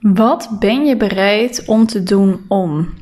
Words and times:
Wat 0.00 0.48
ben 0.58 0.86
je 0.86 0.96
bereid 0.96 1.62
om 1.66 1.86
te 1.86 2.02
doen 2.02 2.44
om? 2.48 2.94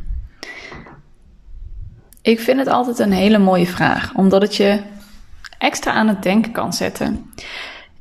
Ik 2.22 2.40
vind 2.40 2.58
het 2.58 2.68
altijd 2.68 2.98
een 2.98 3.12
hele 3.12 3.38
mooie 3.38 3.66
vraag, 3.66 4.14
omdat 4.14 4.42
het 4.42 4.56
je 4.56 4.80
extra 5.58 5.92
aan 5.92 6.08
het 6.08 6.22
denken 6.22 6.52
kan 6.52 6.72
zetten. 6.72 7.30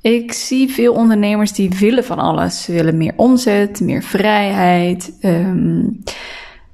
Ik 0.01 0.33
zie 0.33 0.71
veel 0.71 0.93
ondernemers 0.93 1.51
die 1.51 1.69
willen 1.69 2.03
van 2.03 2.19
alles. 2.19 2.63
Ze 2.63 2.71
willen 2.71 2.97
meer 2.97 3.13
omzet, 3.15 3.79
meer 3.79 4.03
vrijheid, 4.03 5.17
um, 5.21 6.03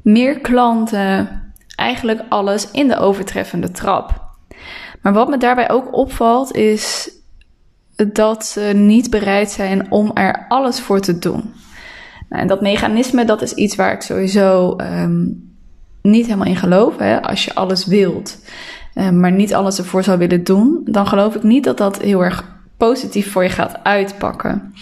meer 0.02 0.40
klanten. 0.40 1.42
Eigenlijk 1.76 2.22
alles 2.30 2.72
in 2.72 2.88
de 2.88 2.98
overtreffende 2.98 3.72
trap. 3.72 4.22
Maar 5.02 5.14
wat 5.14 5.30
me 5.30 5.38
daarbij 5.38 5.70
ook 5.70 5.96
opvalt 5.96 6.56
is 6.56 7.12
dat 7.96 8.46
ze 8.46 8.62
niet 8.76 9.10
bereid 9.10 9.52
zijn 9.52 9.92
om 9.92 10.12
er 10.14 10.46
alles 10.48 10.80
voor 10.80 11.00
te 11.00 11.20
doen. 11.20 11.54
Nou, 12.32 12.44
en 12.44 12.48
dat 12.48 12.62
mechanisme, 12.62 13.26
dat 13.26 13.42
is 13.42 13.54
iets 13.54 13.76
waar 13.76 13.94
ik 13.94 14.02
sowieso 14.02 14.76
um, 14.78 15.50
niet 16.02 16.26
helemaal 16.26 16.48
in 16.48 16.56
geloof. 16.56 16.98
Hè? 16.98 17.22
Als 17.22 17.46
je 17.46 17.56
alles 17.56 17.86
wilt, 17.86 18.38
um, 18.96 19.20
maar 19.20 19.32
niet 19.32 19.54
alles 19.54 19.78
ervoor 19.78 20.04
zou 20.04 20.18
willen 20.18 20.44
doen, 20.44 20.82
dan 20.86 21.08
geloof 21.08 21.36
ik 21.36 21.44
niet 21.44 21.64
dat 21.64 21.78
dat 21.78 22.02
heel 22.02 22.24
erg 22.24 22.60
positief 22.78 23.32
voor 23.32 23.44
je 23.44 23.50
gaat 23.50 23.80
uitpakken. 23.84 24.74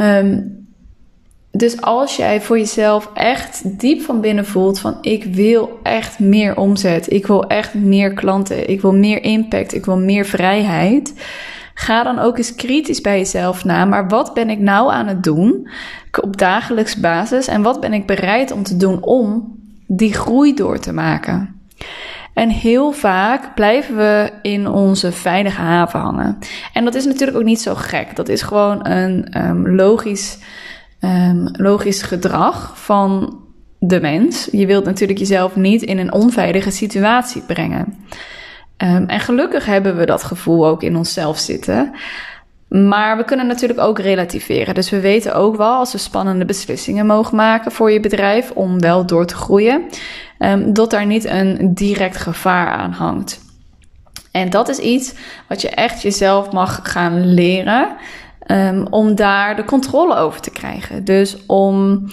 Um, 0.00 0.56
dus 1.50 1.80
als 1.80 2.16
jij 2.16 2.40
voor 2.40 2.58
jezelf 2.58 3.10
echt 3.14 3.80
diep 3.80 4.00
van 4.00 4.20
binnen 4.20 4.46
voelt 4.46 4.78
van 4.78 4.98
ik 5.00 5.24
wil 5.24 5.78
echt 5.82 6.18
meer 6.18 6.56
omzet, 6.56 7.12
ik 7.12 7.26
wil 7.26 7.46
echt 7.46 7.74
meer 7.74 8.12
klanten, 8.12 8.68
ik 8.68 8.80
wil 8.80 8.94
meer 8.94 9.22
impact, 9.22 9.74
ik 9.74 9.84
wil 9.84 9.98
meer 9.98 10.24
vrijheid, 10.24 11.14
Ga 11.78 12.02
dan 12.02 12.18
ook 12.18 12.36
eens 12.36 12.54
kritisch 12.54 13.00
bij 13.00 13.18
jezelf 13.18 13.64
na. 13.64 13.84
Maar 13.84 14.08
wat 14.08 14.34
ben 14.34 14.50
ik 14.50 14.58
nou 14.58 14.92
aan 14.92 15.06
het 15.06 15.22
doen 15.22 15.68
op 16.20 16.36
dagelijks 16.36 16.96
basis? 16.96 17.46
En 17.46 17.62
wat 17.62 17.80
ben 17.80 17.92
ik 17.92 18.06
bereid 18.06 18.52
om 18.52 18.62
te 18.62 18.76
doen 18.76 19.02
om 19.02 19.58
die 19.86 20.14
groei 20.14 20.54
door 20.54 20.78
te 20.78 20.92
maken? 20.92 21.60
En 22.34 22.48
heel 22.48 22.92
vaak 22.92 23.54
blijven 23.54 23.96
we 23.96 24.30
in 24.42 24.68
onze 24.68 25.12
veilige 25.12 25.60
haven 25.60 26.00
hangen. 26.00 26.38
En 26.72 26.84
dat 26.84 26.94
is 26.94 27.04
natuurlijk 27.04 27.38
ook 27.38 27.44
niet 27.44 27.60
zo 27.60 27.74
gek. 27.74 28.16
Dat 28.16 28.28
is 28.28 28.42
gewoon 28.42 28.86
een 28.86 29.44
um, 29.46 29.74
logisch, 29.74 30.38
um, 31.00 31.48
logisch 31.52 32.02
gedrag 32.02 32.72
van 32.74 33.38
de 33.78 34.00
mens. 34.00 34.48
Je 34.52 34.66
wilt 34.66 34.84
natuurlijk 34.84 35.18
jezelf 35.18 35.56
niet 35.56 35.82
in 35.82 35.98
een 35.98 36.12
onveilige 36.12 36.70
situatie 36.70 37.42
brengen. 37.42 37.94
Um, 38.82 39.08
en 39.08 39.20
gelukkig 39.20 39.66
hebben 39.66 39.96
we 39.96 40.06
dat 40.06 40.22
gevoel 40.22 40.66
ook 40.66 40.82
in 40.82 40.96
onszelf 40.96 41.38
zitten. 41.38 41.94
Maar 42.68 43.16
we 43.16 43.24
kunnen 43.24 43.46
natuurlijk 43.46 43.80
ook 43.80 43.98
relativeren. 43.98 44.74
Dus 44.74 44.90
we 44.90 45.00
weten 45.00 45.34
ook 45.34 45.56
wel 45.56 45.74
als 45.74 45.92
we 45.92 45.98
spannende 45.98 46.44
beslissingen 46.44 47.06
mogen 47.06 47.36
maken 47.36 47.72
voor 47.72 47.90
je 47.90 48.00
bedrijf 48.00 48.50
om 48.50 48.80
wel 48.80 49.06
door 49.06 49.26
te 49.26 49.34
groeien, 49.34 49.82
um, 50.38 50.72
dat 50.72 50.90
daar 50.90 51.06
niet 51.06 51.24
een 51.24 51.74
direct 51.74 52.16
gevaar 52.16 52.68
aan 52.68 52.92
hangt. 52.92 53.40
En 54.30 54.50
dat 54.50 54.68
is 54.68 54.78
iets 54.78 55.14
wat 55.48 55.60
je 55.60 55.68
echt 55.68 56.02
jezelf 56.02 56.52
mag 56.52 56.80
gaan 56.82 57.34
leren 57.34 57.96
um, 58.46 58.86
om 58.90 59.14
daar 59.14 59.56
de 59.56 59.64
controle 59.64 60.16
over 60.16 60.40
te 60.40 60.50
krijgen. 60.50 61.04
Dus 61.04 61.46
om 61.46 62.08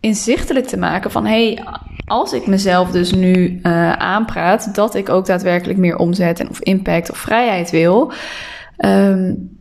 inzichtelijk 0.00 0.66
te 0.66 0.76
maken 0.76 1.10
van 1.10 1.26
hey, 1.26 1.64
als 2.04 2.32
ik 2.32 2.46
mezelf 2.46 2.90
dus 2.90 3.12
nu 3.12 3.60
uh, 3.62 3.92
aanpraat 3.92 4.74
dat 4.74 4.94
ik 4.94 5.08
ook 5.08 5.26
daadwerkelijk 5.26 5.78
meer 5.78 5.96
omzet 5.96 6.40
en 6.40 6.48
of 6.48 6.60
impact 6.60 7.10
of 7.10 7.18
vrijheid 7.18 7.70
wil, 7.70 8.12
um, 8.78 9.56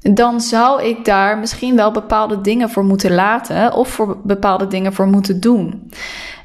dan 0.00 0.40
zou 0.40 0.82
ik 0.82 1.04
daar 1.04 1.38
misschien 1.38 1.76
wel 1.76 1.90
bepaalde 1.90 2.40
dingen 2.40 2.70
voor 2.70 2.84
moeten 2.84 3.14
laten 3.14 3.72
of 3.74 3.88
voor 3.88 4.16
bepaalde 4.24 4.66
dingen 4.66 4.92
voor 4.92 5.06
moeten 5.06 5.40
doen. 5.40 5.90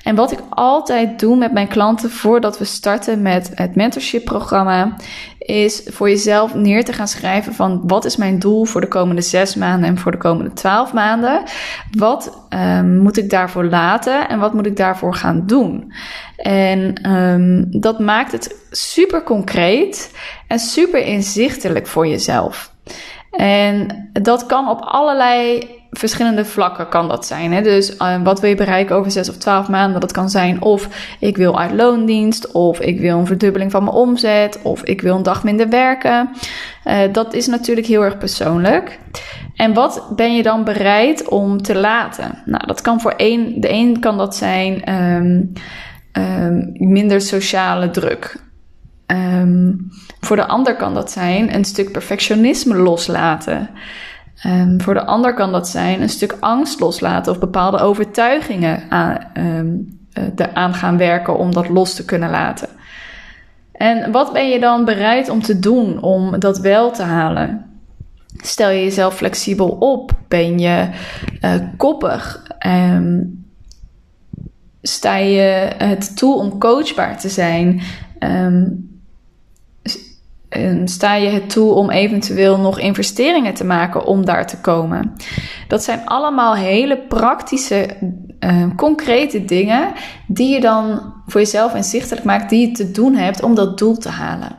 En 0.06 0.16
wat 0.16 0.31
ik 0.31 0.39
altijd 0.50 1.20
doe 1.20 1.38
met 1.38 1.53
mijn 1.53 1.67
klanten 1.67 2.12
voordat 2.12 2.57
we 2.57 2.66
starten 2.66 3.22
met 3.22 3.52
het 3.56 3.75
mentorship 3.75 4.25
programma, 4.25 4.96
is 5.40 5.81
voor 5.85 6.09
jezelf 6.09 6.53
neer 6.53 6.85
te 6.85 6.94
gaan 6.94 7.07
schrijven 7.07 7.53
van 7.53 7.81
wat 7.84 8.06
is 8.06 8.16
mijn 8.16 8.40
doel 8.40 8.66
voor 8.66 8.81
de 8.81 8.88
komende 8.88 9.22
zes 9.22 9.56
maanden 9.56 9.90
en 9.90 9.97
voor 9.97 10.12
de 10.12 10.18
komende 10.18 10.53
twaalf 10.53 10.94
maanden. 10.94 11.44
Wat 11.91 12.47
um, 12.50 12.97
moet 12.97 13.18
ik 13.18 13.29
daarvoor 13.29 13.66
laten 13.66 14.29
en 14.29 14.40
wat 14.40 14.53
moet 14.53 14.66
ik 14.66 14.78
daarvoor 14.78 15.13
gaan 15.13 15.44
doen? 15.46 15.94
En 16.38 17.12
um, 17.12 17.68
dat 17.69 18.00
maakt 18.00 18.31
het 18.31 18.56
super 18.72 19.24
concreet 19.24 20.16
en 20.47 20.59
super 20.59 21.06
inzichtelijk 21.06 21.88
voor 21.88 22.08
jezelf. 22.08 22.74
En 23.31 24.09
dat 24.13 24.46
kan 24.46 24.69
op 24.69 24.79
allerlei 24.81 25.69
verschillende 25.97 26.45
vlakken 26.45 26.89
kan 26.89 27.07
dat 27.07 27.25
zijn. 27.25 27.53
Hè? 27.53 27.61
Dus 27.61 27.95
uh, 27.95 28.22
wat 28.23 28.39
wil 28.39 28.50
je 28.50 28.56
bereiken 28.56 28.95
over 28.95 29.11
6 29.11 29.29
of 29.29 29.38
12 29.38 29.67
maanden? 29.67 30.01
Dat 30.01 30.11
kan 30.11 30.29
zijn 30.29 30.61
of 30.61 30.89
ik 31.19 31.38
wil 31.38 31.59
uit 31.59 31.72
loondienst, 31.72 32.51
of 32.51 32.79
ik 32.79 33.00
wil 33.00 33.17
een 33.17 33.25
verdubbeling 33.25 33.72
van 33.72 33.83
mijn 33.83 33.95
omzet, 33.95 34.59
of 34.61 34.84
ik 34.84 35.01
wil 35.01 35.16
een 35.16 35.23
dag 35.23 35.44
minder 35.44 35.69
werken. 35.69 36.29
Uh, 36.85 37.00
dat 37.11 37.34
is 37.34 37.47
natuurlijk 37.47 37.88
heel 37.88 38.03
erg 38.03 38.17
persoonlijk. 38.17 39.00
En 39.55 39.73
wat 39.73 40.11
ben 40.16 40.35
je 40.35 40.44
dan 40.44 40.63
bereid 40.63 41.28
om 41.28 41.61
te 41.61 41.75
laten? 41.75 42.41
Nou, 42.45 42.67
dat 42.67 42.81
kan 42.81 43.01
voor 43.01 43.13
één, 43.17 43.61
de 43.61 43.72
een 43.72 44.00
kan 44.00 44.17
dat 44.17 44.35
zijn 44.35 44.94
um, 44.94 45.53
um, 46.13 46.72
minder 46.73 47.22
sociale 47.22 47.89
druk. 47.89 48.44
Um, 49.07 49.89
voor 50.19 50.35
de 50.35 50.45
ander 50.45 50.75
kan 50.75 50.94
dat 50.94 51.11
zijn 51.11 51.55
een 51.55 51.66
stuk 51.66 51.91
perfectionisme 51.91 52.75
loslaten. 52.75 53.69
Um, 54.44 54.81
voor 54.81 54.94
de 54.94 55.06
ander 55.06 55.34
kan 55.34 55.51
dat 55.51 55.68
zijn 55.68 56.01
een 56.01 56.09
stuk 56.09 56.38
angst 56.40 56.79
loslaten 56.79 57.31
of 57.31 57.40
bepaalde 57.40 57.79
overtuigingen 57.79 58.84
aan, 58.90 59.18
um, 59.34 60.00
uh, 60.40 60.47
aan 60.53 60.73
gaan 60.73 60.97
werken 60.97 61.38
om 61.38 61.53
dat 61.53 61.69
los 61.69 61.94
te 61.94 62.06
kunnen 62.06 62.29
laten. 62.29 62.69
En 63.72 64.12
wat 64.12 64.34
ben 64.34 64.50
je 64.50 64.59
dan 64.59 64.85
bereid 64.85 65.29
om 65.29 65.41
te 65.41 65.59
doen 65.59 66.01
om 66.01 66.40
dat 66.40 66.59
wel 66.59 66.91
te 66.91 67.03
halen? 67.03 67.66
Stel 68.38 68.69
je 68.69 68.84
jezelf 68.84 69.16
flexibel 69.16 69.68
op? 69.69 70.12
Ben 70.28 70.59
je 70.59 70.90
uh, 71.41 71.53
koppig? 71.78 72.47
Um, 72.67 73.46
sta 74.81 75.16
je 75.16 75.72
het 75.78 76.17
toe 76.17 76.35
om 76.35 76.57
coachbaar 76.57 77.19
te 77.19 77.29
zijn? 77.29 77.81
Sta 80.85 81.16
je 81.16 81.29
het 81.29 81.49
toe 81.49 81.73
om 81.73 81.89
eventueel 81.89 82.59
nog 82.59 82.79
investeringen 82.79 83.53
te 83.53 83.66
maken 83.66 84.05
om 84.05 84.25
daar 84.25 84.47
te 84.47 84.57
komen? 84.57 85.16
Dat 85.67 85.83
zijn 85.83 86.05
allemaal 86.05 86.55
hele 86.55 86.97
praktische, 86.97 87.89
uh, 88.39 88.66
concrete 88.75 89.45
dingen 89.45 89.93
die 90.27 90.53
je 90.53 90.61
dan 90.61 91.13
voor 91.27 91.41
jezelf 91.41 91.75
inzichtelijk 91.75 92.25
maakt, 92.25 92.49
die 92.49 92.67
je 92.67 92.71
te 92.73 92.91
doen 92.91 93.16
hebt 93.16 93.43
om 93.43 93.55
dat 93.55 93.77
doel 93.77 93.97
te 93.97 94.09
halen. 94.09 94.55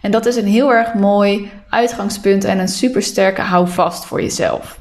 En 0.00 0.10
dat 0.10 0.26
is 0.26 0.36
een 0.36 0.46
heel 0.46 0.72
erg 0.72 0.94
mooi 0.94 1.50
uitgangspunt 1.68 2.44
en 2.44 2.58
een 2.58 2.68
supersterke 2.68 3.40
houvast 3.40 4.04
voor 4.04 4.22
jezelf. 4.22 4.78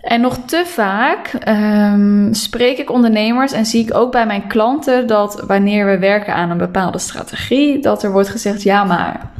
En 0.00 0.20
nog 0.20 0.38
te 0.46 0.62
vaak 0.66 1.32
um, 1.48 2.34
spreek 2.34 2.78
ik 2.78 2.90
ondernemers 2.90 3.52
en 3.52 3.66
zie 3.66 3.84
ik 3.84 3.94
ook 3.94 4.12
bij 4.12 4.26
mijn 4.26 4.46
klanten 4.46 5.06
dat 5.06 5.42
wanneer 5.46 5.86
we 5.86 5.98
werken 5.98 6.34
aan 6.34 6.50
een 6.50 6.58
bepaalde 6.58 6.98
strategie, 6.98 7.78
dat 7.78 8.02
er 8.02 8.12
wordt 8.12 8.28
gezegd 8.28 8.62
ja 8.62 8.84
maar. 8.84 9.30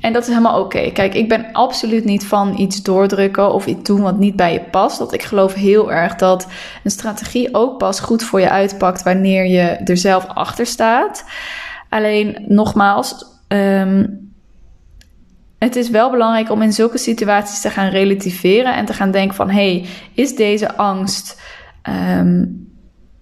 En 0.00 0.12
dat 0.12 0.22
is 0.22 0.28
helemaal 0.28 0.60
oké. 0.60 0.90
Kijk, 0.90 1.14
ik 1.14 1.28
ben 1.28 1.52
absoluut 1.52 2.04
niet 2.04 2.26
van 2.26 2.58
iets 2.58 2.82
doordrukken 2.82 3.52
of 3.52 3.66
iets 3.66 3.82
doen 3.82 4.00
wat 4.00 4.18
niet 4.18 4.36
bij 4.36 4.52
je 4.52 4.60
past. 4.60 4.98
Want 4.98 5.12
ik 5.12 5.22
geloof 5.22 5.54
heel 5.54 5.92
erg 5.92 6.14
dat 6.14 6.48
een 6.84 6.90
strategie 6.90 7.54
ook 7.54 7.78
pas 7.78 8.00
goed 8.00 8.22
voor 8.22 8.40
je 8.40 8.50
uitpakt 8.50 9.02
wanneer 9.02 9.46
je 9.46 9.60
er 9.60 9.96
zelf 9.96 10.26
achter 10.26 10.66
staat. 10.66 11.24
Alleen 11.88 12.44
nogmaals, 12.48 13.24
um, 13.48 14.19
het 15.60 15.76
is 15.76 15.90
wel 15.90 16.10
belangrijk 16.10 16.50
om 16.50 16.62
in 16.62 16.72
zulke 16.72 16.98
situaties 16.98 17.60
te 17.60 17.70
gaan 17.70 17.88
relativeren 17.88 18.74
en 18.74 18.84
te 18.84 18.92
gaan 18.92 19.10
denken 19.10 19.36
van 19.36 19.50
hey, 19.50 19.86
is 20.14 20.36
deze 20.36 20.76
angst, 20.76 21.40
um, 22.18 22.68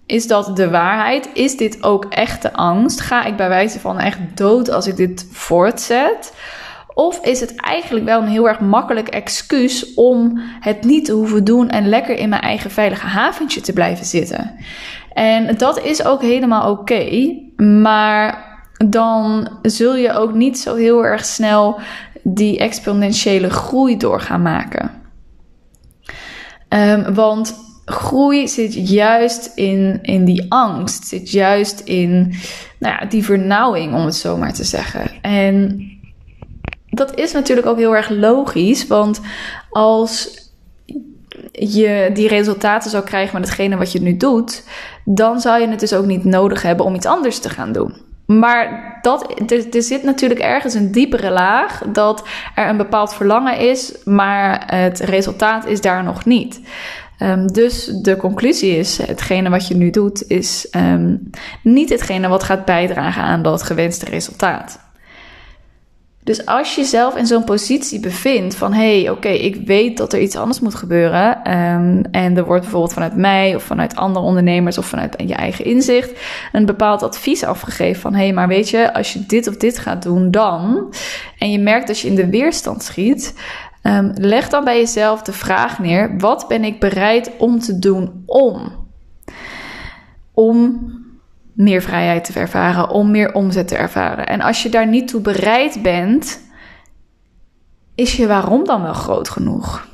is 0.05 0.27
dat 0.27 0.55
de 0.55 0.69
waarheid? 0.69 1.29
Is 1.33 1.57
dit 1.57 1.83
ook 1.83 2.05
echte 2.05 2.53
angst? 2.53 3.01
Ga 3.01 3.23
ik 3.23 3.35
bij 3.35 3.49
wijze 3.49 3.79
van 3.79 3.99
echt 3.99 4.19
dood 4.35 4.69
als 4.69 4.87
ik 4.87 4.95
dit 4.95 5.27
voortzet? 5.31 6.33
Of 6.93 7.25
is 7.25 7.39
het 7.39 7.55
eigenlijk 7.55 8.05
wel 8.05 8.21
een 8.21 8.27
heel 8.27 8.47
erg 8.47 8.59
makkelijk 8.59 9.07
excuus 9.07 9.93
om 9.93 10.39
het 10.59 10.83
niet 10.83 11.05
te 11.05 11.13
hoeven 11.13 11.43
doen 11.43 11.69
en 11.69 11.89
lekker 11.89 12.17
in 12.17 12.29
mijn 12.29 12.41
eigen 12.41 12.71
veilige 12.71 13.05
haventje 13.07 13.61
te 13.61 13.73
blijven 13.73 14.05
zitten? 14.05 14.55
En 15.13 15.57
dat 15.57 15.79
is 15.79 16.05
ook 16.05 16.21
helemaal 16.21 16.71
oké, 16.71 17.33
maar 17.63 18.47
dan 18.87 19.49
zul 19.61 19.95
je 19.95 20.13
ook 20.13 20.33
niet 20.33 20.59
zo 20.59 20.75
heel 20.75 21.05
erg 21.05 21.25
snel 21.25 21.79
die 22.33 22.57
exponentiële 22.57 23.49
groei 23.49 23.97
door 23.97 24.21
gaan 24.21 24.41
maken. 24.41 24.91
Um, 26.69 27.13
want 27.13 27.55
groei 27.85 28.47
zit 28.47 28.89
juist 28.89 29.51
in, 29.55 29.99
in 30.01 30.25
die 30.25 30.45
angst, 30.51 31.07
zit 31.07 31.31
juist 31.31 31.79
in 31.79 32.33
nou 32.79 32.95
ja, 32.99 33.05
die 33.05 33.23
vernauwing, 33.23 33.93
om 33.93 34.05
het 34.05 34.15
zo 34.15 34.37
maar 34.37 34.53
te 34.53 34.63
zeggen. 34.63 35.11
En 35.21 35.81
dat 36.89 37.15
is 37.15 37.31
natuurlijk 37.31 37.67
ook 37.67 37.77
heel 37.77 37.95
erg 37.95 38.09
logisch, 38.09 38.87
want 38.87 39.21
als 39.69 40.37
je 41.51 42.09
die 42.13 42.27
resultaten 42.27 42.89
zou 42.89 43.03
krijgen 43.03 43.39
met 43.39 43.49
hetgene 43.49 43.77
wat 43.77 43.91
je 43.91 44.01
nu 44.01 44.17
doet, 44.17 44.63
dan 45.05 45.39
zou 45.39 45.61
je 45.61 45.67
het 45.67 45.79
dus 45.79 45.93
ook 45.93 46.05
niet 46.05 46.23
nodig 46.23 46.61
hebben 46.61 46.85
om 46.85 46.95
iets 46.95 47.05
anders 47.05 47.39
te 47.39 47.49
gaan 47.49 47.71
doen. 47.71 47.93
Maar 48.37 48.97
dat, 49.01 49.41
er, 49.51 49.75
er, 49.75 49.81
zit 49.81 50.03
natuurlijk 50.03 50.39
ergens 50.39 50.73
een 50.73 50.91
diepere 50.91 51.31
laag 51.31 51.81
dat 51.87 52.27
er 52.55 52.69
een 52.69 52.77
bepaald 52.77 53.13
verlangen 53.13 53.57
is, 53.57 53.93
maar 54.05 54.63
het 54.75 54.99
resultaat 54.99 55.65
is 55.65 55.81
daar 55.81 56.03
nog 56.03 56.25
niet. 56.25 56.61
Um, 57.19 57.47
dus 57.47 57.85
de 57.85 58.17
conclusie 58.17 58.77
is: 58.77 58.97
hetgene 58.97 59.49
wat 59.49 59.67
je 59.67 59.75
nu 59.75 59.89
doet, 59.89 60.23
is 60.27 60.67
um, 60.71 61.29
niet 61.63 61.89
hetgene 61.89 62.27
wat 62.27 62.43
gaat 62.43 62.65
bijdragen 62.65 63.23
aan 63.23 63.41
dat 63.41 63.63
gewenste 63.63 64.05
resultaat. 64.05 64.88
Dus 66.29 66.45
als 66.45 66.75
je 66.75 66.81
jezelf 66.81 67.15
in 67.15 67.27
zo'n 67.27 67.43
positie 67.43 67.99
bevindt 67.99 68.55
van 68.55 68.73
hé, 68.73 69.01
hey, 69.01 69.09
oké, 69.09 69.27
ik 69.27 69.55
weet 69.65 69.97
dat 69.97 70.13
er 70.13 70.19
iets 70.19 70.35
anders 70.35 70.59
moet 70.59 70.75
gebeuren. 70.75 71.53
Um, 71.57 72.01
en 72.11 72.37
er 72.37 72.45
wordt 72.45 72.61
bijvoorbeeld 72.61 72.93
vanuit 72.93 73.15
mij 73.15 73.55
of 73.55 73.63
vanuit 73.63 73.95
andere 73.95 74.25
ondernemers 74.25 74.77
of 74.77 74.85
vanuit 74.85 75.15
je 75.25 75.33
eigen 75.33 75.65
inzicht 75.65 76.19
een 76.51 76.65
bepaald 76.65 77.03
advies 77.03 77.43
afgegeven 77.43 78.01
van 78.01 78.13
hé, 78.13 78.23
hey, 78.23 78.33
maar 78.33 78.47
weet 78.47 78.69
je, 78.69 78.93
als 78.93 79.13
je 79.13 79.25
dit 79.25 79.47
of 79.47 79.57
dit 79.57 79.79
gaat 79.79 80.03
doen, 80.03 80.31
dan. 80.31 80.93
En 81.37 81.51
je 81.51 81.59
merkt 81.59 81.87
dat 81.87 81.99
je 81.99 82.07
in 82.07 82.15
de 82.15 82.29
weerstand 82.29 82.83
schiet. 82.83 83.33
Um, 83.83 84.11
leg 84.15 84.49
dan 84.49 84.63
bij 84.63 84.77
jezelf 84.77 85.21
de 85.21 85.33
vraag 85.33 85.79
neer: 85.79 86.17
wat 86.17 86.45
ben 86.47 86.63
ik 86.63 86.79
bereid 86.79 87.31
om 87.37 87.59
te 87.59 87.79
doen 87.79 88.23
om? 88.25 88.71
Om 90.33 90.78
meer 91.59 91.81
vrijheid 91.81 92.23
te 92.23 92.39
ervaren, 92.39 92.89
om 92.89 93.11
meer 93.11 93.33
omzet 93.33 93.67
te 93.67 93.75
ervaren. 93.75 94.27
En 94.27 94.41
als 94.41 94.63
je 94.63 94.69
daar 94.69 94.87
niet 94.87 95.07
toe 95.07 95.21
bereid 95.21 95.81
bent, 95.81 96.41
is 97.95 98.15
je 98.15 98.27
waarom 98.27 98.65
dan 98.65 98.81
wel 98.81 98.93
groot 98.93 99.29
genoeg? 99.29 99.87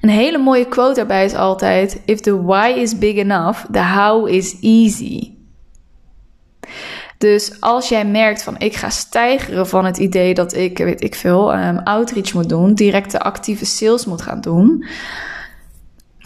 Een 0.00 0.08
hele 0.08 0.38
mooie 0.38 0.68
quote 0.68 0.94
daarbij 0.94 1.24
is 1.24 1.34
altijd: 1.34 2.02
If 2.04 2.20
the 2.20 2.42
why 2.42 2.74
is 2.76 2.98
big 2.98 3.16
enough, 3.16 3.64
the 3.72 3.82
how 3.82 4.28
is 4.28 4.56
easy. 4.60 5.32
Dus 7.18 7.60
als 7.60 7.88
jij 7.88 8.06
merkt 8.06 8.42
van 8.42 8.58
ik 8.58 8.74
ga 8.74 8.90
stijgeren 8.90 9.68
van 9.68 9.84
het 9.84 9.96
idee 9.96 10.34
dat 10.34 10.54
ik, 10.54 10.78
weet 10.78 11.02
ik 11.02 11.14
veel, 11.14 11.54
um, 11.54 11.78
outreach 11.78 12.34
moet 12.34 12.48
doen, 12.48 12.74
directe 12.74 13.20
actieve 13.20 13.64
sales 13.64 14.06
moet 14.06 14.22
gaan 14.22 14.40
doen, 14.40 14.84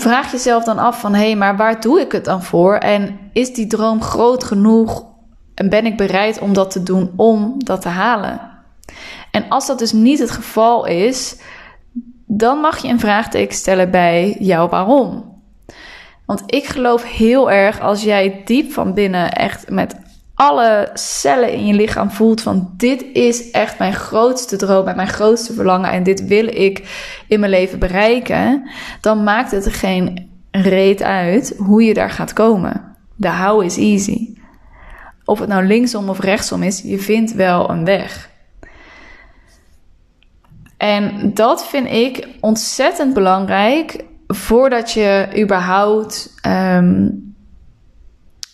vraag 0.00 0.32
jezelf 0.32 0.64
dan 0.64 0.78
af 0.78 1.00
van 1.00 1.14
hé, 1.14 1.24
hey, 1.24 1.36
maar 1.36 1.56
waar 1.56 1.80
doe 1.80 2.00
ik 2.00 2.12
het 2.12 2.24
dan 2.24 2.42
voor? 2.42 2.74
En 2.74 3.18
is 3.32 3.54
die 3.54 3.66
droom 3.66 4.02
groot 4.02 4.44
genoeg 4.44 5.04
en 5.54 5.68
ben 5.68 5.86
ik 5.86 5.96
bereid 5.96 6.38
om 6.38 6.52
dat 6.52 6.70
te 6.70 6.82
doen 6.82 7.12
om 7.16 7.54
dat 7.58 7.80
te 7.82 7.88
halen? 7.88 8.40
En 9.30 9.48
als 9.48 9.66
dat 9.66 9.78
dus 9.78 9.92
niet 9.92 10.18
het 10.18 10.30
geval 10.30 10.86
is, 10.86 11.36
dan 12.26 12.58
mag 12.58 12.78
je 12.78 12.88
een 12.88 13.00
vraagteken 13.00 13.54
stellen 13.54 13.90
bij 13.90 14.36
jouw 14.38 14.68
waarom. 14.68 15.38
Want 16.26 16.42
ik 16.46 16.64
geloof 16.64 17.04
heel 17.04 17.50
erg 17.50 17.80
als 17.80 18.02
jij 18.02 18.42
diep 18.44 18.72
van 18.72 18.94
binnen 18.94 19.32
echt 19.32 19.70
met 19.70 19.96
alle 20.40 20.90
cellen 20.94 21.52
in 21.52 21.66
je 21.66 21.74
lichaam 21.74 22.10
voelt 22.10 22.40
van 22.40 22.70
dit 22.76 23.04
is 23.12 23.50
echt 23.50 23.78
mijn 23.78 23.92
grootste 23.92 24.56
droom 24.56 24.86
en 24.86 24.96
mijn 24.96 25.08
grootste 25.08 25.52
verlangen 25.52 25.90
en 25.90 26.02
dit 26.02 26.26
wil 26.26 26.46
ik 26.46 26.82
in 27.28 27.40
mijn 27.40 27.52
leven 27.52 27.78
bereiken, 27.78 28.70
dan 29.00 29.24
maakt 29.24 29.50
het 29.50 29.64
er 29.64 29.72
geen 29.72 30.30
reet 30.50 31.02
uit 31.02 31.54
hoe 31.56 31.82
je 31.82 31.94
daar 31.94 32.10
gaat 32.10 32.32
komen. 32.32 32.96
De 33.16 33.30
how 33.30 33.62
is 33.62 33.76
easy. 33.76 34.34
Of 35.24 35.38
het 35.38 35.48
nou 35.48 35.66
linksom 35.66 36.08
of 36.08 36.20
rechtsom 36.20 36.62
is, 36.62 36.82
je 36.82 36.98
vindt 36.98 37.34
wel 37.34 37.70
een 37.70 37.84
weg. 37.84 38.30
En 40.76 41.34
dat 41.34 41.66
vind 41.66 41.90
ik 41.90 42.28
ontzettend 42.40 43.14
belangrijk 43.14 44.04
voordat 44.26 44.92
je 44.92 45.28
überhaupt 45.38 46.34
um, 46.46 47.29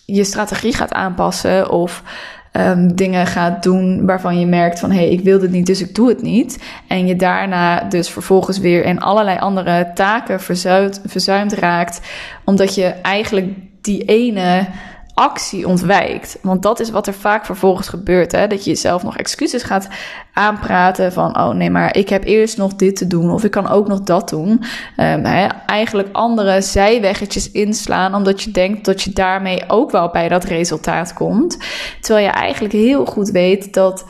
je 0.09 0.23
strategie 0.23 0.73
gaat 0.73 0.93
aanpassen 0.93 1.71
of 1.71 2.03
um, 2.51 2.95
dingen 2.95 3.27
gaat 3.27 3.63
doen 3.63 4.05
waarvan 4.05 4.39
je 4.39 4.45
merkt 4.45 4.79
van 4.79 4.91
hé, 4.91 4.97
hey, 4.97 5.09
ik 5.09 5.23
wil 5.23 5.39
dit 5.39 5.51
niet, 5.51 5.65
dus 5.65 5.81
ik 5.81 5.95
doe 5.95 6.09
het 6.09 6.21
niet. 6.21 6.63
En 6.87 7.07
je 7.07 7.15
daarna 7.15 7.83
dus 7.83 8.09
vervolgens 8.09 8.57
weer 8.57 8.85
in 8.85 8.99
allerlei 8.99 9.39
andere 9.39 9.91
taken 9.93 10.39
verzuimd, 10.39 11.01
verzuimd 11.05 11.53
raakt, 11.53 12.01
omdat 12.45 12.75
je 12.75 12.85
eigenlijk 12.85 13.53
die 13.81 14.03
ene 14.03 14.67
actie 15.17 15.67
ontwijkt. 15.67 16.37
Want 16.41 16.61
dat 16.61 16.79
is 16.79 16.89
wat 16.89 17.07
er 17.07 17.13
vaak 17.13 17.45
vervolgens 17.45 17.87
gebeurt. 17.87 18.31
Hè? 18.31 18.47
Dat 18.47 18.63
je 18.63 18.69
jezelf 18.69 19.03
nog 19.03 19.17
excuses 19.17 19.63
gaat 19.63 19.87
aanpraten 20.33 21.13
van... 21.13 21.39
oh 21.39 21.49
nee, 21.49 21.69
maar 21.69 21.95
ik 21.95 22.09
heb 22.09 22.23
eerst 22.23 22.57
nog 22.57 22.75
dit 22.75 22.95
te 22.95 23.07
doen 23.07 23.31
of 23.31 23.43
ik 23.43 23.51
kan 23.51 23.69
ook 23.69 23.87
nog 23.87 24.01
dat 24.01 24.29
doen. 24.29 24.63
Hè? 24.95 25.47
Eigenlijk 25.65 26.09
andere 26.11 26.61
zijweggetjes 26.61 27.51
inslaan... 27.51 28.15
omdat 28.15 28.41
je 28.41 28.51
denkt 28.51 28.85
dat 28.85 29.01
je 29.01 29.11
daarmee 29.11 29.63
ook 29.67 29.91
wel 29.91 30.09
bij 30.09 30.27
dat 30.27 30.43
resultaat 30.43 31.13
komt. 31.13 31.57
Terwijl 32.01 32.25
je 32.25 32.31
eigenlijk 32.31 32.73
heel 32.73 33.05
goed 33.05 33.29
weet 33.29 33.73
dat 33.73 34.05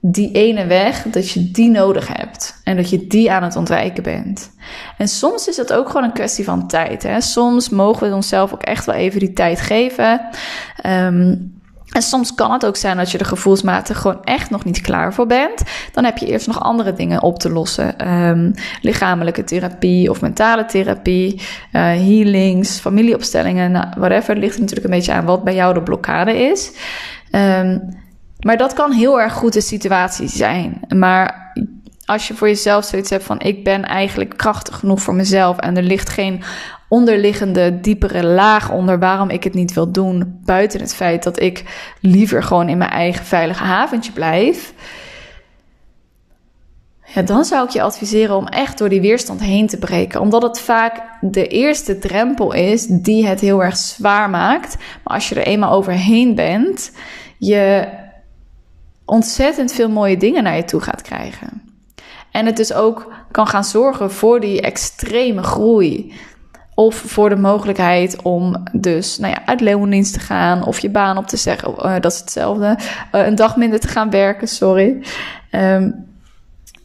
die 0.00 0.32
ene 0.32 0.66
weg, 0.66 1.02
dat 1.02 1.30
je 1.30 1.50
die 1.50 1.70
nodig 1.70 2.08
hebt. 2.16 2.60
En 2.64 2.76
dat 2.76 2.90
je 2.90 3.06
die 3.06 3.32
aan 3.32 3.42
het 3.42 3.56
ontwijken 3.56 4.02
bent. 4.02 4.50
En 4.98 5.08
soms 5.08 5.48
is 5.48 5.56
het 5.56 5.72
ook 5.72 5.86
gewoon 5.86 6.04
een 6.04 6.12
kwestie 6.12 6.44
van 6.44 6.66
tijd. 6.66 7.02
Hè? 7.02 7.20
Soms 7.20 7.68
mogen 7.68 8.08
we 8.08 8.14
onszelf 8.14 8.52
ook 8.52 8.62
echt 8.62 8.84
wel 8.86 8.94
even 8.94 9.20
die 9.20 9.32
tijd 9.32 9.60
geven. 9.60 10.20
Um, 10.86 11.56
en 11.88 12.02
soms 12.02 12.34
kan 12.34 12.52
het 12.52 12.66
ook 12.66 12.76
zijn 12.76 12.96
dat 12.96 13.10
je 13.10 13.18
er 13.18 13.24
gevoelsmatig 13.24 13.98
gewoon 13.98 14.24
echt 14.24 14.50
nog 14.50 14.64
niet 14.64 14.80
klaar 14.80 15.14
voor 15.14 15.26
bent. 15.26 15.62
Dan 15.92 16.04
heb 16.04 16.18
je 16.18 16.26
eerst 16.26 16.46
nog 16.46 16.60
andere 16.60 16.92
dingen 16.92 17.22
op 17.22 17.38
te 17.38 17.50
lossen. 17.50 18.08
Um, 18.08 18.54
lichamelijke 18.80 19.44
therapie 19.44 20.10
of 20.10 20.20
mentale 20.20 20.64
therapie, 20.64 21.34
uh, 21.34 21.42
healings, 21.82 22.78
familieopstellingen, 22.78 23.70
nou, 23.72 23.86
whatever. 23.96 24.34
Het 24.34 24.38
ligt 24.38 24.58
natuurlijk 24.58 24.86
een 24.86 24.92
beetje 24.92 25.12
aan 25.12 25.24
wat 25.24 25.44
bij 25.44 25.54
jou 25.54 25.74
de 25.74 25.82
blokkade 25.82 26.38
is. 26.38 26.72
Um, 27.30 27.97
maar 28.38 28.56
dat 28.56 28.72
kan 28.72 28.92
heel 28.92 29.20
erg 29.20 29.32
goed 29.32 29.52
de 29.52 29.60
situatie 29.60 30.28
zijn. 30.28 30.80
Maar 30.96 31.52
als 32.04 32.28
je 32.28 32.34
voor 32.34 32.48
jezelf 32.48 32.84
zoiets 32.84 33.10
hebt 33.10 33.24
van 33.24 33.40
ik 33.40 33.64
ben 33.64 33.84
eigenlijk 33.84 34.36
krachtig 34.36 34.76
genoeg 34.76 35.02
voor 35.02 35.14
mezelf 35.14 35.58
en 35.58 35.76
er 35.76 35.82
ligt 35.82 36.08
geen 36.08 36.42
onderliggende 36.88 37.80
diepere 37.80 38.24
laag 38.24 38.70
onder 38.70 38.98
waarom 38.98 39.30
ik 39.30 39.44
het 39.44 39.54
niet 39.54 39.74
wil 39.74 39.92
doen, 39.92 40.40
buiten 40.44 40.80
het 40.80 40.94
feit 40.94 41.22
dat 41.22 41.40
ik 41.40 41.64
liever 42.00 42.42
gewoon 42.42 42.68
in 42.68 42.78
mijn 42.78 42.90
eigen 42.90 43.24
veilige 43.24 43.64
haventje 43.64 44.12
blijf. 44.12 44.74
Ja, 47.14 47.22
dan 47.22 47.44
zou 47.44 47.64
ik 47.64 47.70
je 47.70 47.82
adviseren 47.82 48.36
om 48.36 48.46
echt 48.46 48.78
door 48.78 48.88
die 48.88 49.00
weerstand 49.00 49.40
heen 49.40 49.66
te 49.66 49.78
breken. 49.78 50.20
Omdat 50.20 50.42
het 50.42 50.60
vaak 50.60 51.02
de 51.20 51.46
eerste 51.46 51.98
drempel 51.98 52.52
is 52.52 52.86
die 52.86 53.26
het 53.26 53.40
heel 53.40 53.62
erg 53.62 53.76
zwaar 53.76 54.30
maakt. 54.30 54.76
Maar 54.76 55.14
als 55.14 55.28
je 55.28 55.34
er 55.34 55.46
eenmaal 55.46 55.72
overheen 55.72 56.34
bent, 56.34 56.92
je 57.38 57.88
ontzettend 59.08 59.72
veel 59.72 59.88
mooie 59.88 60.16
dingen 60.16 60.42
naar 60.42 60.56
je 60.56 60.64
toe 60.64 60.80
gaat 60.80 61.02
krijgen. 61.02 61.62
En 62.30 62.46
het 62.46 62.56
dus 62.56 62.72
ook 62.72 63.12
kan 63.30 63.46
gaan 63.46 63.64
zorgen 63.64 64.12
voor 64.12 64.40
die 64.40 64.60
extreme 64.60 65.42
groei. 65.42 66.12
Of 66.74 66.94
voor 66.94 67.28
de 67.28 67.36
mogelijkheid 67.36 68.22
om 68.22 68.62
dus 68.72 69.18
nou 69.18 69.32
ja, 69.32 69.46
uit 69.46 69.60
loondienst 69.60 70.12
te 70.12 70.20
gaan 70.20 70.64
of 70.64 70.78
je 70.78 70.90
baan 70.90 71.16
op 71.16 71.26
te 71.26 71.36
zeggen. 71.36 71.74
Uh, 71.76 71.94
dat 72.00 72.12
is 72.12 72.18
hetzelfde. 72.18 72.78
Uh, 73.12 73.26
een 73.26 73.34
dag 73.34 73.56
minder 73.56 73.80
te 73.80 73.88
gaan 73.88 74.10
werken, 74.10 74.48
sorry. 74.48 75.02
Um, 75.52 76.06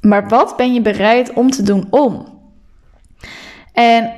maar 0.01 0.27
wat 0.27 0.58
ben 0.58 0.74
je 0.74 0.82
bereid 0.82 1.34
om 1.34 1.51
te 1.51 1.63
doen 1.63 1.88
om? 1.89 2.39
En 3.74 4.13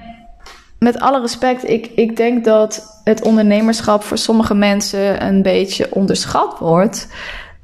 met 0.79 0.99
alle 0.99 1.21
respect, 1.21 1.69
ik, 1.69 1.91
ik 1.95 2.15
denk 2.15 2.45
dat 2.45 3.01
het 3.03 3.21
ondernemerschap 3.21 4.03
voor 4.03 4.17
sommige 4.17 4.53
mensen 4.53 5.25
een 5.25 5.41
beetje 5.41 5.93
onderschat 5.93 6.59
wordt. 6.59 7.07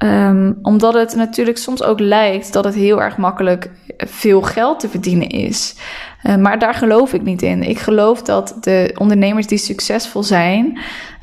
Um, 0.02 0.58
omdat 0.62 0.94
het 0.94 1.14
natuurlijk 1.14 1.58
soms 1.58 1.82
ook 1.82 2.00
lijkt 2.00 2.52
dat 2.52 2.64
het 2.64 2.74
heel 2.74 3.02
erg 3.02 3.16
makkelijk 3.16 3.70
veel 3.96 4.42
geld 4.42 4.80
te 4.80 4.88
verdienen 4.88 5.28
is. 5.28 5.76
Uh, 6.22 6.36
maar 6.36 6.58
daar 6.58 6.74
geloof 6.74 7.12
ik 7.12 7.22
niet 7.22 7.42
in. 7.42 7.62
Ik 7.62 7.78
geloof 7.78 8.22
dat 8.22 8.56
de 8.60 8.94
ondernemers 8.98 9.46
die 9.46 9.58
succesvol 9.58 10.22
zijn, 10.22 10.78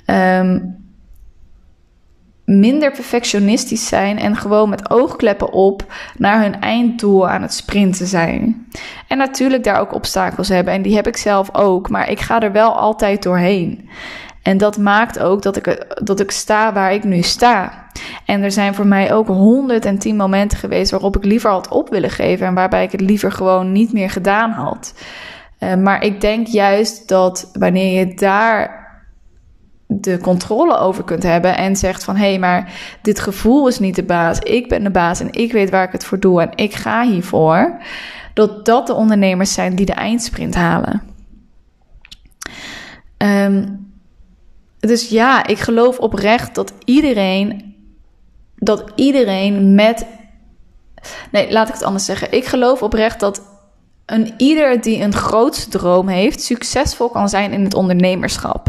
um, 0.05 0.77
minder 2.45 2.91
perfectionistisch 2.91 3.87
zijn 3.87 4.19
en 4.19 4.35
gewoon 4.35 4.69
met 4.69 4.89
oogkleppen 4.89 5.51
op 5.51 5.93
naar 6.17 6.41
hun 6.41 6.61
einddoel 6.61 7.29
aan 7.29 7.41
het 7.41 7.53
sprinten 7.53 8.07
zijn. 8.07 8.67
En 9.07 9.17
natuurlijk 9.17 9.63
daar 9.63 9.79
ook 9.79 9.93
obstakels 9.93 10.49
hebben 10.49 10.73
en 10.73 10.81
die 10.81 10.95
heb 10.95 11.07
ik 11.07 11.17
zelf 11.17 11.55
ook, 11.55 11.89
maar 11.89 12.09
ik 12.09 12.19
ga 12.19 12.41
er 12.41 12.51
wel 12.51 12.73
altijd 12.73 13.23
doorheen. 13.23 13.89
En 14.49 14.57
dat 14.57 14.77
maakt 14.77 15.19
ook 15.19 15.41
dat 15.41 15.55
ik, 15.55 15.95
dat 16.03 16.19
ik 16.19 16.31
sta 16.31 16.73
waar 16.73 16.93
ik 16.93 17.03
nu 17.03 17.21
sta. 17.21 17.85
En 18.25 18.41
er 18.41 18.51
zijn 18.51 18.75
voor 18.75 18.87
mij 18.87 19.13
ook 19.13 19.27
110 19.27 20.15
momenten 20.15 20.57
geweest 20.57 20.91
waarop 20.91 21.17
ik 21.17 21.23
liever 21.23 21.49
had 21.49 21.67
op 21.67 21.89
willen 21.89 22.09
geven 22.09 22.47
en 22.47 22.53
waarbij 22.53 22.83
ik 22.83 22.91
het 22.91 23.01
liever 23.01 23.31
gewoon 23.31 23.71
niet 23.71 23.93
meer 23.93 24.09
gedaan 24.09 24.51
had. 24.51 24.93
Uh, 25.59 25.75
maar 25.75 26.03
ik 26.03 26.21
denk 26.21 26.47
juist 26.47 27.07
dat 27.07 27.49
wanneer 27.53 27.99
je 27.99 28.13
daar 28.13 28.77
de 29.87 30.17
controle 30.17 30.77
over 30.77 31.03
kunt 31.03 31.23
hebben 31.23 31.57
en 31.57 31.75
zegt 31.75 32.03
van 32.03 32.15
hé, 32.15 32.29
hey, 32.29 32.39
maar 32.39 32.73
dit 33.01 33.19
gevoel 33.19 33.67
is 33.67 33.79
niet 33.79 33.95
de 33.95 34.03
baas. 34.03 34.39
Ik 34.39 34.69
ben 34.69 34.83
de 34.83 34.91
baas 34.91 35.19
en 35.19 35.31
ik 35.31 35.51
weet 35.51 35.69
waar 35.69 35.83
ik 35.83 35.91
het 35.91 36.05
voor 36.05 36.19
doe 36.19 36.41
en 36.41 36.51
ik 36.55 36.73
ga 36.73 37.05
hiervoor. 37.05 37.81
Dat 38.33 38.65
dat 38.65 38.87
de 38.87 38.93
ondernemers 38.93 39.53
zijn 39.53 39.75
die 39.75 39.85
de 39.85 39.93
eindsprint 39.93 40.55
halen. 40.55 41.01
Um, 43.17 43.87
dus 44.79 45.09
ja, 45.09 45.47
ik 45.47 45.59
geloof 45.59 45.99
oprecht 45.99 46.55
dat 46.55 46.73
iedereen, 46.85 47.75
dat 48.55 48.83
iedereen 48.95 49.75
met. 49.75 50.05
Nee, 51.31 51.51
laat 51.51 51.67
ik 51.67 51.73
het 51.73 51.83
anders 51.83 52.05
zeggen. 52.05 52.31
Ik 52.31 52.45
geloof 52.45 52.83
oprecht 52.83 53.19
dat 53.19 53.41
een 54.05 54.33
ieder 54.37 54.81
die 54.81 55.01
een 55.01 55.13
grootste 55.13 55.69
droom 55.69 56.07
heeft, 56.07 56.41
succesvol 56.41 57.09
kan 57.09 57.29
zijn 57.29 57.51
in 57.51 57.63
het 57.63 57.73
ondernemerschap. 57.73 58.67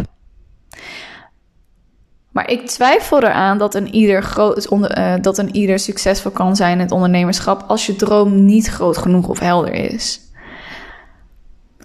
Maar 2.31 2.51
ik 2.51 2.67
twijfel 2.67 3.23
eraan 3.23 3.59
dat 3.59 3.75
een, 3.75 3.95
ieder 3.95 4.23
groot, 4.23 4.71
uh, 4.73 5.15
dat 5.21 5.39
een 5.39 5.55
ieder 5.55 5.79
succesvol 5.79 6.31
kan 6.31 6.57
zijn 6.57 6.73
in 6.73 6.81
het 6.81 6.91
ondernemerschap 6.91 7.65
als 7.67 7.87
je 7.87 7.97
droom 7.97 8.45
niet 8.45 8.67
groot 8.67 8.99
genoeg 8.99 9.29
of 9.29 9.39
helder 9.39 9.73
is. 9.73 10.21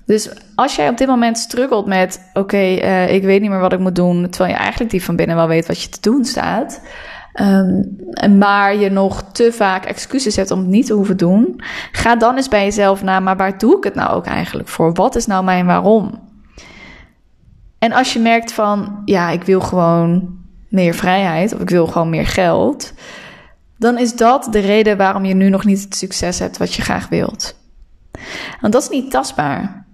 Dus 0.05 0.29
als 0.55 0.75
jij 0.75 0.89
op 0.89 0.97
dit 0.97 1.07
moment 1.07 1.37
struggelt 1.37 1.85
met: 1.85 2.29
oké, 2.33 2.57
uh, 2.57 3.13
ik 3.13 3.23
weet 3.23 3.41
niet 3.41 3.49
meer 3.49 3.59
wat 3.59 3.73
ik 3.73 3.79
moet 3.79 3.95
doen, 3.95 4.29
terwijl 4.29 4.53
je 4.53 4.59
eigenlijk 4.59 4.91
die 4.91 5.03
van 5.03 5.15
binnen 5.15 5.35
wel 5.35 5.47
weet 5.47 5.67
wat 5.67 5.81
je 5.81 5.89
te 5.89 6.01
doen 6.01 6.25
staat. 6.25 6.81
Um, 7.41 7.95
maar 8.37 8.75
je 8.75 8.89
nog 8.89 9.23
te 9.31 9.51
vaak 9.51 9.85
excuses 9.85 10.35
hebt 10.35 10.51
om 10.51 10.59
het 10.59 10.67
niet 10.67 10.85
te 10.85 10.93
hoeven 10.93 11.17
doen. 11.17 11.61
Ga 11.91 12.15
dan 12.15 12.35
eens 12.35 12.47
bij 12.47 12.63
jezelf 12.63 13.03
na, 13.03 13.19
maar 13.19 13.37
waar 13.37 13.57
doe 13.57 13.77
ik 13.77 13.83
het 13.83 13.95
nou 13.95 14.11
ook 14.11 14.25
eigenlijk 14.25 14.67
voor? 14.67 14.93
Wat 14.93 15.15
is 15.15 15.25
nou 15.25 15.43
mijn 15.43 15.65
waarom? 15.65 16.23
En 17.79 17.91
als 17.91 18.13
je 18.13 18.19
merkt 18.19 18.53
van, 18.53 19.01
ja, 19.05 19.29
ik 19.29 19.43
wil 19.43 19.61
gewoon 19.61 20.37
meer 20.69 20.93
vrijheid 20.93 21.53
of 21.53 21.59
ik 21.59 21.69
wil 21.69 21.87
gewoon 21.87 22.09
meer 22.09 22.27
geld, 22.27 22.93
dan 23.77 23.97
is 23.97 24.15
dat 24.15 24.47
de 24.51 24.59
reden 24.59 24.97
waarom 24.97 25.25
je 25.25 25.33
nu 25.33 25.49
nog 25.49 25.65
niet 25.65 25.81
het 25.81 25.95
succes 25.95 26.39
hebt 26.39 26.57
wat 26.57 26.73
je 26.73 26.81
graag 26.81 27.09
wilt. 27.09 27.55
Want 28.61 28.73
dat 28.73 28.81
is 28.81 28.89
niet 28.89 29.11
tastbaar. 29.11 29.84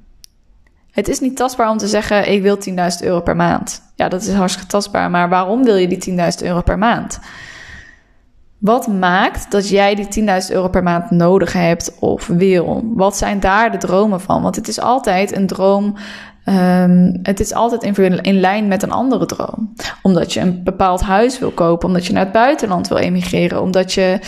Het 0.92 1.08
is 1.08 1.20
niet 1.20 1.36
tastbaar 1.36 1.70
om 1.70 1.78
te 1.78 1.88
zeggen: 1.88 2.32
ik 2.32 2.42
wil 2.42 2.58
10.000 2.70 2.76
euro 3.02 3.22
per 3.22 3.36
maand. 3.36 3.82
Ja, 3.96 4.10
dat 4.10 4.22
is 4.22 4.34
hartstikke 4.34 4.70
tastbaar, 4.70 5.10
maar 5.10 5.30
waarom 5.30 5.64
wil 5.64 5.76
je 5.76 5.88
die 5.88 6.18
10.000 6.18 6.18
euro 6.44 6.62
per 6.62 6.78
maand? 6.78 7.20
Wat 8.58 8.88
maakt 8.88 9.52
dat 9.52 9.70
jij 9.70 9.96
die 9.96 10.26
10.000 10.26 10.52
euro 10.52 10.68
per 10.68 10.84
maand 10.84 11.12
nodig 11.12 11.54
hebt 11.54 12.00
of 12.00 12.28
wil? 12.28 12.92
Wat 12.96 13.18
zijn 13.18 13.40
daar 13.40 13.72
de 13.72 13.78
dromen 13.78 14.22
van? 14.22 14.42
Want 14.42 14.56
het 14.56 14.68
is 14.68 14.80
altijd 14.80 15.36
een 15.36 15.48
droom 15.48 15.96
Um, 16.46 17.20
het 17.24 17.40
is 17.40 17.54
altijd 17.54 17.98
in, 18.22 18.40
lijn 18.40 18.68
met 18.68 18.84
een 18.84 18.92
andere 18.92 19.26
droom. 19.26 19.74
Omdat 20.02 20.34
je 20.34 20.40
een 20.40 20.64
bepaald 20.64 21.02
huis 21.02 21.40
wil 21.40 21.52
kopen, 21.52 21.88
omdat 21.88 22.06
je 22.06 22.14
naar 22.14 22.24
het 22.24 22.32
buitenland 22.32 22.88
wil 22.88 22.98
emigreren, 22.98 23.62
omdat 23.62 23.94
je 23.94 24.20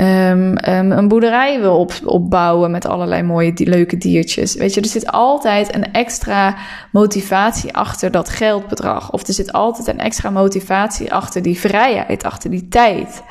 um, 0.00 0.68
um, 0.68 0.92
een 0.92 1.08
boerderij 1.08 1.60
wil 1.60 1.78
op, 1.78 1.92
opbouwen 2.04 2.70
met 2.70 2.86
allerlei 2.86 3.22
mooie, 3.22 3.52
leuke 3.54 3.98
diertjes. 3.98 4.54
Weet 4.54 4.74
je, 4.74 4.80
er 4.80 4.86
zit 4.86 5.12
altijd 5.12 5.74
een 5.74 5.92
extra 5.92 6.56
motivatie 6.92 7.74
achter 7.74 8.10
dat 8.10 8.28
geldbedrag. 8.28 9.12
Of 9.12 9.26
er 9.26 9.34
zit 9.34 9.52
altijd 9.52 9.88
een 9.88 10.00
extra 10.00 10.30
motivatie 10.30 11.12
achter 11.12 11.42
die 11.42 11.58
vrijheid, 11.58 12.24
achter 12.24 12.50
die 12.50 12.68
tijd. 12.68 13.22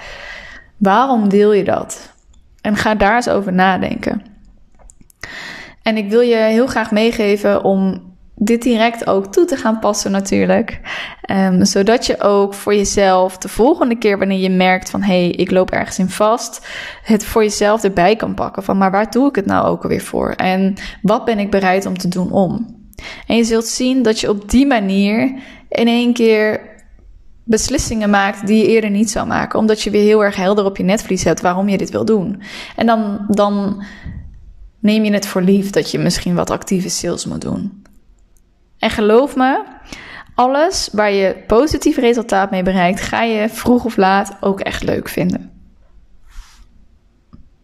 Waarom 0.78 1.30
wil 1.30 1.52
je 1.52 1.64
dat? 1.64 2.14
En 2.62 2.76
ga 2.76 2.96
daar 2.96 3.16
eens 3.16 3.30
over 3.30 3.54
nadenken. 3.54 4.22
En 5.82 5.98
ik 5.98 6.10
wil 6.10 6.22
je 6.22 6.36
heel 6.36 6.68
graag 6.68 6.92
meegeven 6.92 7.64
om 7.64 8.07
dit 8.40 8.62
direct 8.62 9.08
ook 9.08 9.26
toe 9.26 9.46
te 9.46 9.56
gaan 9.56 9.80
passen 9.80 10.12
natuurlijk. 10.12 10.80
Um, 11.32 11.66
zodat 11.66 12.06
je 12.06 12.22
ook 12.22 12.54
voor 12.54 12.76
jezelf 12.76 13.38
de 13.38 13.50
volgende 13.50 13.98
keer 13.98 14.18
wanneer 14.18 14.40
je 14.40 14.50
merkt 14.50 14.90
van... 14.90 15.02
hé, 15.02 15.24
hey, 15.24 15.30
ik 15.30 15.52
loop 15.52 15.72
ergens 15.72 16.00
in 16.00 16.10
vast, 16.10 16.68
het 17.04 17.26
voor 17.26 17.44
jezelf 17.44 17.84
erbij 17.84 18.16
kan 18.16 18.34
pakken. 18.34 18.64
Van, 18.64 18.78
maar 18.78 18.92
waar 18.92 19.12
doe 19.12 19.28
ik 19.30 19.36
het 19.36 19.46
nou 19.46 19.68
ook 19.68 19.84
alweer 19.84 20.02
voor? 20.02 20.32
En 20.32 20.74
wat 21.02 21.26
ben 21.26 21.40
ik 21.40 21.52
bereid 21.52 21.86
om 21.86 21.98
te 21.98 22.08
doen 22.08 22.32
om? 22.32 22.76
En 23.28 23.36
je 23.36 23.44
zult 23.44 23.66
zien 23.66 24.02
dat 24.02 24.20
je 24.20 24.30
op 24.30 24.50
die 24.50 24.68
manier 24.68 25.34
in 25.70 25.88
één 25.88 26.14
keer 26.14 26.62
beslissingen 27.44 28.10
maakt 28.10 28.48
die 28.48 28.58
je 28.58 28.68
eerder 28.68 28.90
niet 28.90 29.10
zou 29.10 29.28
maken. 29.28 29.60
Omdat 29.60 29.82
je 29.82 29.90
weer 29.90 30.04
heel 30.04 30.24
erg 30.24 30.36
helder 30.36 30.66
op 30.66 30.78
je 30.78 30.84
netvlies 30.84 31.24
hebt 31.24 31.42
waarom 31.42 31.70
je 31.70 31.78
dit 31.78 31.90
wil 31.90 32.06
doen. 32.06 32.42
En 32.76 32.86
dan, 32.86 33.26
dan 33.28 33.84
neem 34.80 35.04
je 35.04 35.14
het 35.14 35.28
voor 35.28 35.42
lief 35.42 35.70
dat 35.70 35.92
je 35.92 36.00
misschien 36.00 36.36
wat 36.36 36.50
actieve 36.50 36.90
sales 36.90 37.26
moet 37.26 37.42
doen. 37.42 37.86
En 38.80 38.90
geloof 38.90 39.36
me, 39.36 39.64
alles 40.36 40.90
waar 40.92 41.12
je 41.12 41.44
positief 41.48 41.98
resultaat 41.98 42.52
mee 42.52 42.64
bereikt, 42.64 43.02
ga 43.02 43.22
je 43.22 43.50
vroeg 43.50 43.86
of 43.86 43.98
laat 43.98 44.38
ook 44.40 44.60
echt 44.60 44.84
leuk 44.84 45.10
vinden. 45.10 45.57